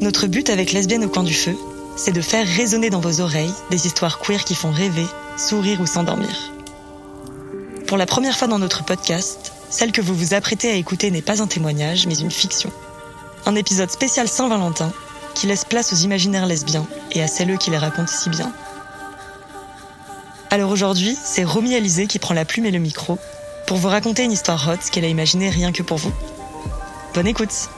[0.00, 1.54] Notre but avec Lesbienne au coin du feu,
[1.94, 5.04] c'est de faire résonner dans vos oreilles des histoires queer qui font rêver,
[5.36, 6.52] sourire ou s'endormir.
[7.86, 11.20] Pour la première fois dans notre podcast, celle que vous vous apprêtez à écouter n'est
[11.20, 12.72] pas un témoignage, mais une fiction.
[13.44, 14.90] Un épisode spécial Saint-Valentin
[15.34, 18.50] qui laisse place aux imaginaires lesbiens et à celles qui les racontent si bien.
[20.48, 23.18] Alors aujourd'hui, c'est Romy Alizé qui prend la plume et le micro
[23.66, 26.12] pour vous raconter une histoire hot qu'elle a imaginée rien que pour vous.
[27.12, 27.68] Bonne écoute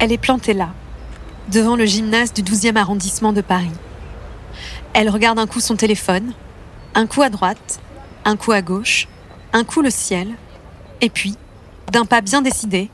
[0.00, 0.70] Elle est plantée là,
[1.52, 3.70] devant le gymnase du 12e arrondissement de Paris.
[4.94, 6.32] Elle regarde un coup son téléphone,
[6.94, 7.80] un coup à droite,
[8.24, 9.08] un coup à gauche,
[9.52, 10.34] un coup le ciel,
[11.02, 11.36] et puis,
[11.92, 12.90] d'un pas bien décidé,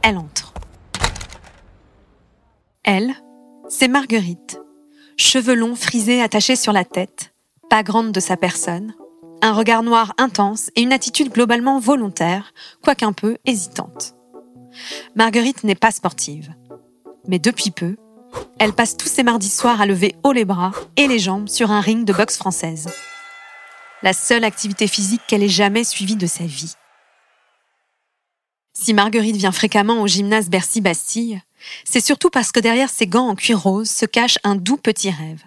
[0.00, 0.54] elle entre.
[2.82, 3.12] Elle,
[3.68, 4.58] c'est Marguerite,
[5.18, 7.34] cheveux longs frisés attachés sur la tête,
[7.68, 8.94] pas grande de sa personne,
[9.42, 14.14] un regard noir intense et une attitude globalement volontaire, quoique un peu hésitante.
[15.14, 16.54] Marguerite n'est pas sportive.
[17.26, 17.96] Mais depuis peu,
[18.58, 21.70] elle passe tous ses mardis soirs à lever haut les bras et les jambes sur
[21.70, 22.88] un ring de boxe française.
[24.02, 26.74] La seule activité physique qu'elle ait jamais suivie de sa vie.
[28.72, 31.42] Si Marguerite vient fréquemment au gymnase Bercy-Bastille,
[31.84, 35.10] c'est surtout parce que derrière ses gants en cuir rose se cache un doux petit
[35.10, 35.42] rêve.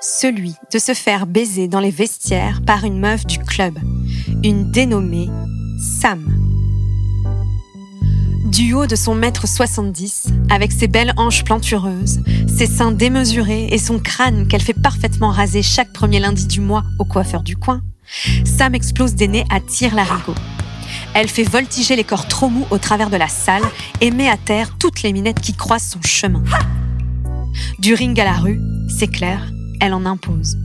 [0.00, 3.78] Celui de se faire baiser dans les vestiaires par une meuf du club,
[4.42, 5.28] une dénommée
[5.78, 6.43] Sam.
[8.54, 13.78] Du haut de son mètre 70, avec ses belles hanches plantureuses, ses seins démesurés et
[13.78, 17.82] son crâne qu'elle fait parfaitement raser chaque premier lundi du mois au coiffeur du coin,
[18.44, 20.36] Sam explose des nez à tir larigot.
[21.14, 23.64] Elle fait voltiger les corps trop mous au travers de la salle
[24.00, 26.44] et met à terre toutes les minettes qui croisent son chemin.
[27.80, 29.50] Du ring à la rue, c'est clair,
[29.80, 30.56] elle en impose.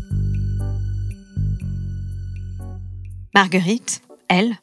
[3.33, 4.59] Marguerite, elle,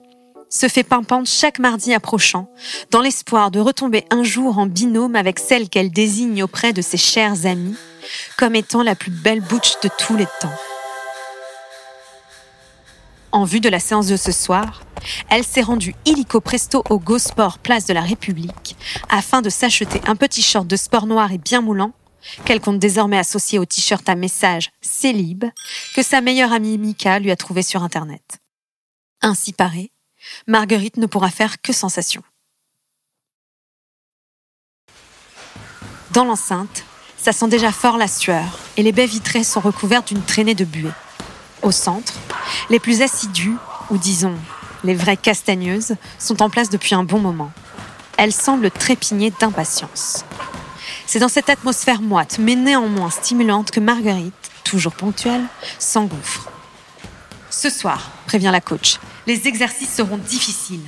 [0.48, 2.48] se fait pimpante chaque mardi approchant,
[2.90, 6.96] dans l'espoir de retomber un jour en binôme avec celle qu'elle désigne auprès de ses
[6.96, 7.76] chers amis,
[8.38, 10.54] comme étant la plus belle bouche de tous les temps.
[13.32, 14.82] En vue de la séance de ce soir,
[15.28, 18.76] elle s'est rendue illico presto au Go Sport Place de la République
[19.10, 21.92] afin de s'acheter un petit short de sport noir et bien moulant,
[22.44, 25.44] qu'elle compte désormais associer au t-shirt à message Célib
[25.94, 28.38] que sa meilleure amie Mika lui a trouvé sur Internet.
[29.22, 29.90] Ainsi paré,
[30.46, 32.22] Marguerite ne pourra faire que sensation.
[36.12, 36.84] Dans l'enceinte,
[37.18, 40.64] ça sent déjà fort la sueur et les baies vitrées sont recouvertes d'une traînée de
[40.64, 40.90] buée.
[41.62, 42.14] Au centre,
[42.70, 43.56] les plus assidus,
[43.90, 44.36] ou disons
[44.84, 47.50] les vraies castagneuses, sont en place depuis un bon moment.
[48.16, 50.24] Elles semblent trépigner d'impatience.
[51.06, 54.34] C'est dans cette atmosphère moite, mais néanmoins stimulante, que Marguerite,
[54.64, 55.44] toujours ponctuelle,
[55.78, 56.50] s'engouffre.
[57.50, 60.86] Ce soir, prévient la coach, les exercices seront difficiles.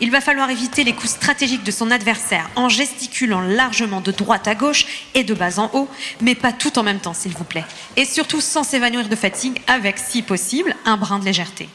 [0.00, 4.48] Il va falloir éviter les coups stratégiques de son adversaire en gesticulant largement de droite
[4.48, 5.88] à gauche et de bas en haut,
[6.20, 7.64] mais pas tout en même temps, s'il vous plaît.
[7.96, 11.68] Et surtout sans s'évanouir de fatigue avec, si possible, un brin de légèreté.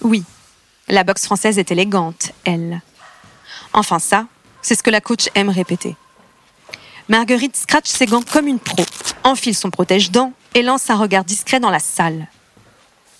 [0.00, 0.22] Oui,
[0.88, 2.80] la boxe française est élégante, elle.
[3.72, 4.26] Enfin ça,
[4.62, 5.96] c'est ce que la coach aime répéter.
[7.08, 8.84] Marguerite scratch ses gants comme une pro,
[9.24, 12.28] enfile son protège-dents et lance un regard discret dans la salle.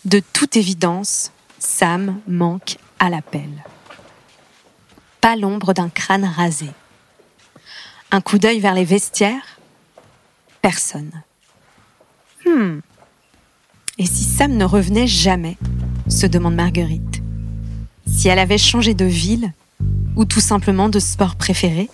[0.05, 3.65] De toute évidence, Sam manque à l'appel.
[5.21, 6.71] Pas l'ombre d'un crâne rasé.
[8.11, 9.59] Un coup d'œil vers les vestiaires?
[10.63, 11.11] Personne.
[12.45, 12.81] Hmm.
[13.99, 15.57] Et si Sam ne revenait jamais?
[16.09, 17.23] se demande Marguerite.
[18.07, 19.53] Si elle avait changé de ville
[20.15, 21.91] ou tout simplement de sport préféré?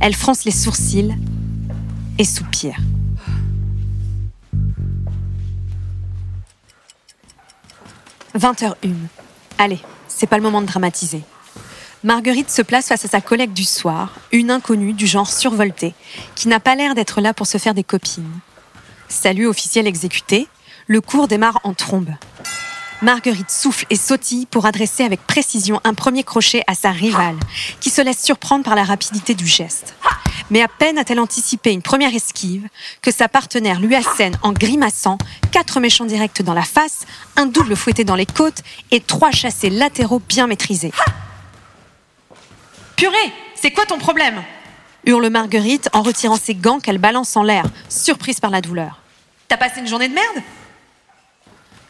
[0.00, 1.16] Elle fronce les sourcils
[2.18, 2.78] et soupire.
[8.38, 8.94] 20h01.
[9.58, 11.22] Allez, c'est pas le moment de dramatiser.
[12.04, 15.94] Marguerite se place face à sa collègue du soir, une inconnue du genre survolté,
[16.36, 18.40] qui n'a pas l'air d'être là pour se faire des copines.
[19.08, 20.46] Salut officiel exécuté,
[20.86, 22.10] le cours démarre en trombe.
[23.02, 27.38] Marguerite souffle et sautille pour adresser avec précision un premier crochet à sa rivale,
[27.80, 29.94] qui se laisse surprendre par la rapidité du geste.
[30.50, 32.68] Mais à peine a-t-elle anticipé une première esquive
[33.02, 35.18] que sa partenaire lui assène en grimaçant
[35.52, 37.06] quatre méchants directs dans la face,
[37.36, 40.92] un double fouetté dans les côtes et trois chassés latéraux bien maîtrisés.
[42.96, 44.42] Purée, c'est quoi ton problème?
[45.06, 49.00] hurle Marguerite en retirant ses gants qu'elle balance en l'air, surprise par la douleur.
[49.48, 50.42] T'as passé une journée de merde?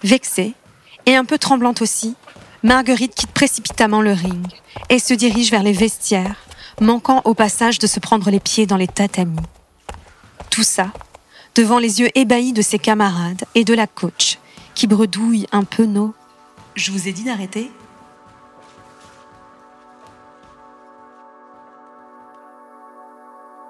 [0.05, 0.55] Vexée,
[1.07, 2.15] et un peu tremblante aussi,
[2.63, 4.47] Marguerite quitte précipitamment le ring
[4.91, 6.37] et se dirige vers les vestiaires,
[6.81, 9.39] manquant au passage de se prendre les pieds dans les tatamis.
[10.51, 10.93] Tout ça
[11.55, 14.39] devant les yeux ébahis de ses camarades et de la coach,
[14.77, 16.15] qui bredouille un peu nos
[16.77, 17.73] Je vous ai dit d'arrêter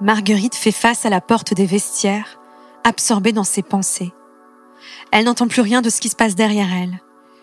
[0.03, 2.39] Marguerite fait face à la porte des vestiaires,
[2.85, 4.13] absorbée dans ses pensées.
[5.11, 7.01] Elle n'entend plus rien de ce qui se passe derrière elle,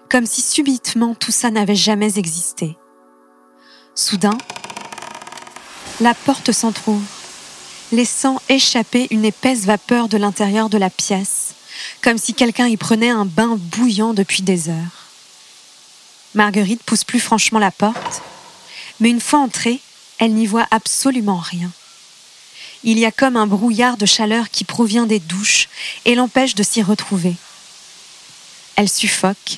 [0.09, 2.77] comme si subitement tout ça n'avait jamais existé.
[3.93, 4.37] Soudain,
[6.01, 7.05] la porte s'entr'ouvre,
[7.91, 11.55] laissant échapper une épaisse vapeur de l'intérieur de la pièce,
[12.01, 15.09] comme si quelqu'un y prenait un bain bouillant depuis des heures.
[16.33, 18.21] Marguerite pousse plus franchement la porte,
[18.99, 19.79] mais une fois entrée,
[20.19, 21.71] elle n'y voit absolument rien
[22.85, 25.67] il y a comme un brouillard de chaleur qui provient des douches
[26.05, 27.35] et l'empêche de s'y retrouver.
[28.75, 29.57] Elle suffoque,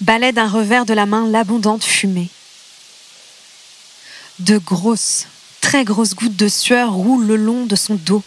[0.00, 2.30] balaie d'un revers de la main l'abondante fumée.
[4.38, 5.26] De grosses,
[5.64, 8.22] très grosses gouttes de sueur roulent le long de son dos,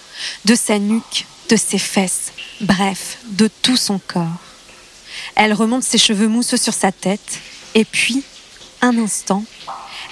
[0.46, 2.32] de sa nuque, de ses fesses,
[2.62, 4.42] bref, de tout son corps.
[5.36, 7.40] Elle remonte ses cheveux mousseux sur sa tête,
[7.76, 8.24] et puis,
[8.82, 9.46] un instant,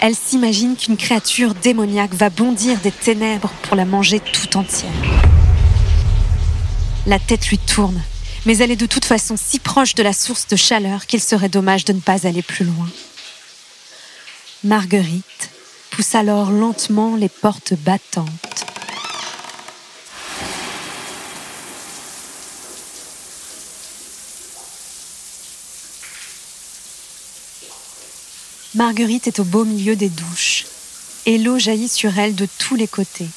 [0.02, 4.92] elle s'imagine qu'une créature démoniaque va bondir des ténèbres pour la manger tout entière.
[7.08, 8.04] La tête lui tourne,
[8.46, 11.50] mais elle est de toute façon si proche de la source de chaleur qu'il serait
[11.50, 12.88] dommage de ne pas aller plus loin.
[14.64, 15.50] Marguerite
[15.96, 18.28] pousse alors lentement les portes battantes.
[28.74, 30.66] Marguerite est au beau milieu des douches
[31.26, 33.30] et l'eau jaillit sur elle de tous les côtés.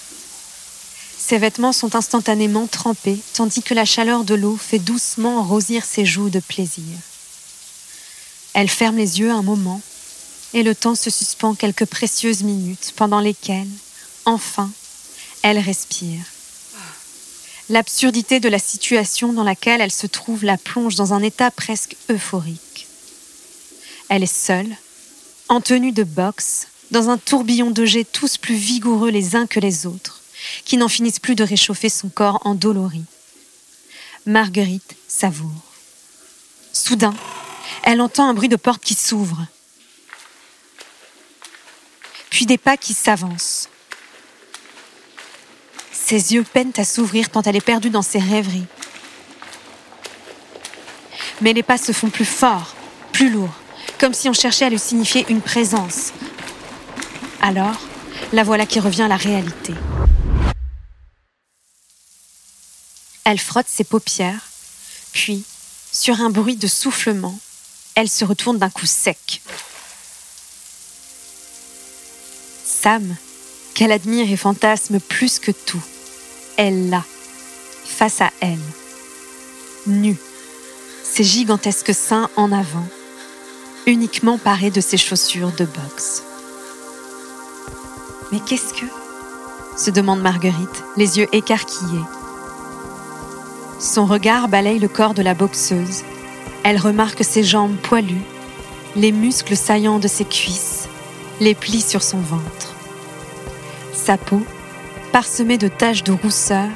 [1.16, 6.04] Ses vêtements sont instantanément trempés tandis que la chaleur de l'eau fait doucement rosir ses
[6.04, 6.82] joues de plaisir.
[8.52, 9.80] Elle ferme les yeux un moment
[10.54, 13.68] et le temps se suspend quelques précieuses minutes pendant lesquelles,
[14.24, 14.70] enfin,
[15.42, 16.20] elle respire.
[17.68, 21.96] L'absurdité de la situation dans laquelle elle se trouve la plonge dans un état presque
[22.08, 22.86] euphorique.
[24.08, 24.74] Elle est seule,
[25.48, 29.60] en tenue de boxe, dans un tourbillon de jets tous plus vigoureux les uns que
[29.60, 30.22] les autres,
[30.64, 33.04] qui n'en finissent plus de réchauffer son corps endolori.
[34.24, 35.50] Marguerite savoure.
[36.72, 37.14] Soudain,
[37.82, 39.46] elle entend un bruit de porte qui s'ouvre,
[42.38, 43.68] puis des pas qui s'avancent.
[45.90, 48.66] Ses yeux peinent à s'ouvrir tant elle est perdue dans ses rêveries.
[51.40, 52.76] Mais les pas se font plus forts,
[53.10, 53.56] plus lourds,
[53.98, 56.12] comme si on cherchait à lui signifier une présence.
[57.42, 57.80] Alors,
[58.32, 59.74] la voilà qui revient à la réalité.
[63.24, 64.48] Elle frotte ses paupières,
[65.12, 65.42] puis,
[65.90, 67.36] sur un bruit de soufflement,
[67.96, 69.42] elle se retourne d'un coup sec.
[73.74, 75.82] Qu'elle admire et fantasme plus que tout,
[76.56, 77.04] elle l'a,
[77.84, 78.58] face à elle,
[79.86, 80.16] nue,
[81.04, 82.86] ses gigantesques seins en avant,
[83.86, 86.22] uniquement paré de ses chaussures de boxe.
[88.32, 88.86] Mais qu'est-ce que
[89.76, 92.04] se demande Marguerite, les yeux écarquillés.
[93.78, 96.02] Son regard balaye le corps de la boxeuse.
[96.64, 98.24] Elle remarque ses jambes poilues,
[98.96, 100.88] les muscles saillants de ses cuisses,
[101.40, 102.67] les plis sur son ventre.
[104.08, 104.40] Sa peau,
[105.12, 106.66] parsemée de taches de rousseur,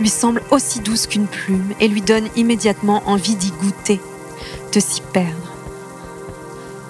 [0.00, 4.00] lui semble aussi douce qu'une plume et lui donne immédiatement envie d'y goûter,
[4.74, 5.52] de s'y perdre.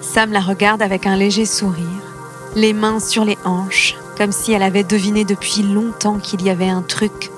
[0.01, 1.85] Sam la regarde avec un léger sourire,
[2.55, 6.67] les mains sur les hanches, comme si elle avait deviné depuis longtemps qu'il y avait
[6.67, 7.29] un truc.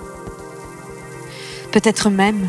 [1.74, 2.48] Peut-être même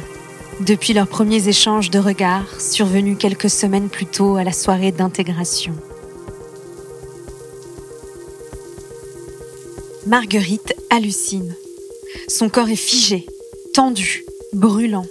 [0.61, 5.75] depuis leurs premiers échanges de regards survenus quelques semaines plus tôt à la soirée d'intégration.
[10.06, 11.56] Marguerite hallucine.
[12.28, 13.26] Son corps est figé,
[13.73, 15.06] tendu, brûlant.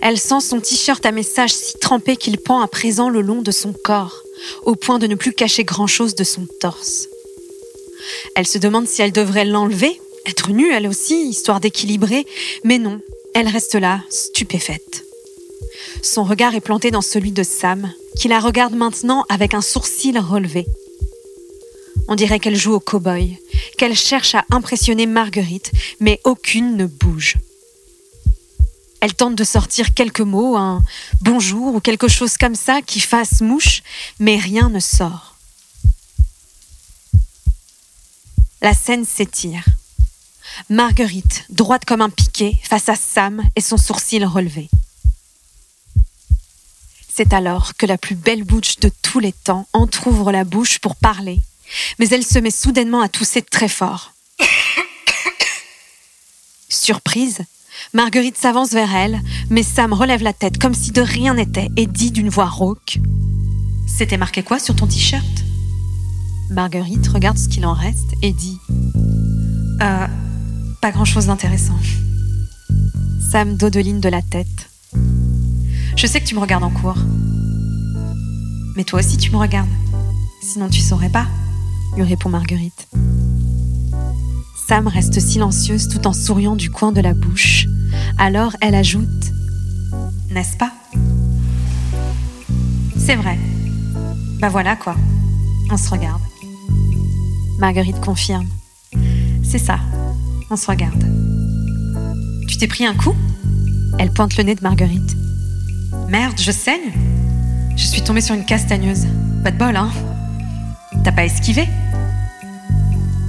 [0.00, 3.52] Elle sent son t-shirt à message si trempé qu'il pend à présent le long de
[3.52, 4.24] son corps
[4.64, 7.08] au point de ne plus cacher grand-chose de son torse.
[8.34, 12.26] Elle se demande si elle devrait l'enlever, être nue elle aussi, histoire d'équilibrer,
[12.64, 13.00] mais non,
[13.34, 15.04] elle reste là, stupéfaite.
[16.02, 20.18] Son regard est planté dans celui de Sam, qui la regarde maintenant avec un sourcil
[20.18, 20.66] relevé.
[22.08, 23.38] On dirait qu'elle joue au cow-boy,
[23.78, 27.36] qu'elle cherche à impressionner Marguerite, mais aucune ne bouge.
[29.00, 30.82] Elle tente de sortir quelques mots, un
[31.20, 33.82] bonjour ou quelque chose comme ça qui fasse mouche,
[34.18, 35.36] mais rien ne sort.
[38.62, 39.64] La scène s'étire.
[40.70, 44.70] Marguerite, droite comme un piquet, face à Sam et son sourcil relevé.
[47.12, 50.96] C'est alors que la plus belle bouche de tous les temps entr'ouvre la bouche pour
[50.96, 51.40] parler,
[51.98, 54.12] mais elle se met soudainement à tousser très fort.
[56.68, 57.40] Surprise,
[57.92, 59.20] Marguerite s'avance vers elle,
[59.50, 62.98] mais Sam relève la tête comme si de rien n'était et dit d'une voix rauque
[63.86, 65.24] C'était marqué quoi sur ton t-shirt?
[66.50, 68.58] Marguerite regarde ce qu'il en reste et dit
[69.82, 70.06] Euh,
[70.80, 71.78] pas grand-chose d'intéressant.
[73.30, 74.70] Sam dodeline de la tête.
[75.96, 76.98] Je sais que tu me regardes en cours.
[78.76, 79.68] Mais toi aussi tu me regardes.
[80.42, 81.26] Sinon tu saurais pas,
[81.96, 82.88] lui répond Marguerite.
[84.68, 87.66] Sam reste silencieuse tout en souriant du coin de la bouche.
[88.18, 89.32] Alors elle ajoute
[90.30, 90.72] N'est-ce pas?
[92.98, 93.38] C'est vrai.
[94.40, 94.94] Bah voilà quoi.
[95.70, 96.20] On se regarde.
[97.58, 98.46] Marguerite confirme.
[99.42, 99.78] C'est ça.
[100.50, 101.04] On se regarde.
[102.46, 103.14] Tu t'es pris un coup?
[103.98, 105.16] Elle pointe le nez de Marguerite.
[106.08, 106.92] Merde, je saigne?
[107.74, 109.06] Je suis tombée sur une castagneuse.
[109.42, 109.90] Pas de bol, hein?
[111.02, 111.68] T'as pas esquivé?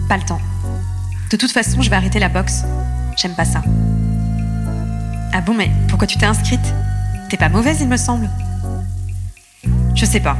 [0.09, 0.39] Pas le temps.
[1.31, 2.63] De toute façon, je vais arrêter la boxe.
[3.17, 3.61] J'aime pas ça.
[5.33, 6.73] Ah bon, mais pourquoi tu t'es inscrite?
[7.29, 8.29] T'es pas mauvaise, il me semble.
[9.95, 10.37] Je sais pas.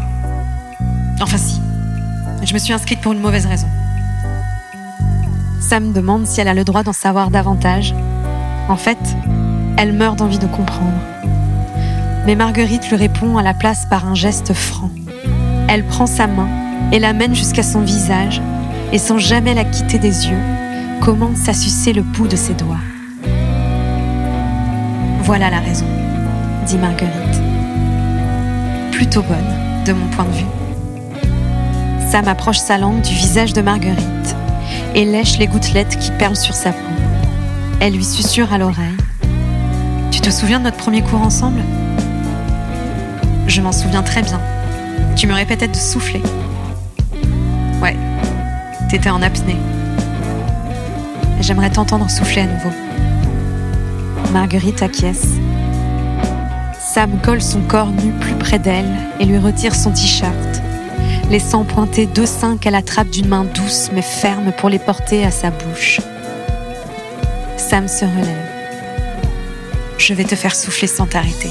[1.22, 1.60] Enfin si.
[2.44, 3.68] Je me suis inscrite pour une mauvaise raison.
[5.60, 7.94] Sam demande si elle a le droit d'en savoir davantage.
[8.70, 8.98] En fait,
[9.78, 10.98] elle meurt d'envie de comprendre.
[12.26, 14.92] Mais Marguerite lui répond à la place par un geste franc.
[15.68, 16.48] Elle prend sa main
[16.94, 18.42] et l'amène jusqu'à son visage
[18.92, 20.40] et sans jamais la quitter des yeux,
[21.02, 22.80] commence à sucer le bout de ses doigts.
[25.22, 25.86] Voilà la raison,
[26.66, 27.42] dit Marguerite.
[28.92, 30.46] Plutôt bonne, de mon point de vue.
[32.10, 34.36] Sam approche sa langue du visage de Marguerite
[34.96, 36.78] et lèche les gouttelettes qui perlent sur sa peau.
[37.80, 38.96] Elle lui susurre à l'oreille.
[40.12, 41.62] Tu te souviens de notre premier cours ensemble?
[43.48, 44.40] Je m'en souviens très bien.
[45.16, 46.22] Tu me répétais de souffler.
[47.82, 47.96] Ouais,
[48.88, 49.58] t'étais en apnée.
[51.42, 52.72] J'aimerais t'entendre souffler à nouveau.
[54.32, 55.28] Marguerite acquiesce.
[56.80, 58.90] Sam colle son corps nu plus près d'elle
[59.20, 60.62] et lui retire son t-shirt,
[61.30, 65.32] laissant pointer deux seins qu'elle attrape d'une main douce mais ferme pour les porter à
[65.32, 66.00] sa bouche.
[67.58, 68.48] Sam se relève.
[69.98, 71.50] Je vais te faire souffler sans t'arrêter.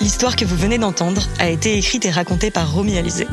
[0.00, 3.26] L'histoire que vous venez d'entendre a été écrite et racontée par Romy Alizé.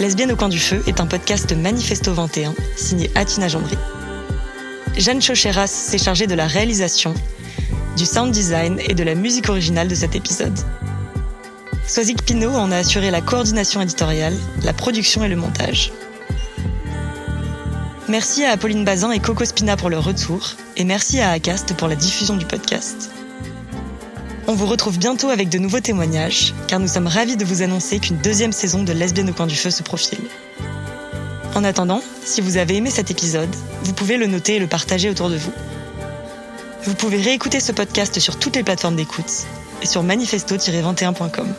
[0.00, 3.76] Lesbienne au coin du feu est un podcast Manifesto 21 signé Atina Gendry.
[4.96, 7.14] Jeanne Chocheras s'est chargée de la réalisation,
[7.96, 10.58] du sound design et de la musique originale de cet épisode.
[11.86, 15.92] Sozik Pinault en a assuré la coordination éditoriale, la production et le montage.
[18.08, 21.86] Merci à Apolline Bazin et Coco Spina pour leur retour, et merci à Acast pour
[21.86, 23.12] la diffusion du podcast.
[24.50, 28.00] On vous retrouve bientôt avec de nouveaux témoignages, car nous sommes ravis de vous annoncer
[28.00, 30.18] qu'une deuxième saison de Lesbienne au coin du feu se profile.
[31.54, 33.54] En attendant, si vous avez aimé cet épisode,
[33.84, 35.52] vous pouvez le noter et le partager autour de vous.
[36.82, 39.46] Vous pouvez réécouter ce podcast sur toutes les plateformes d'écoute
[39.82, 41.54] et sur manifesto-21.com.